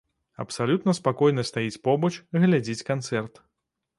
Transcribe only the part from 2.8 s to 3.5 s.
канцэрт.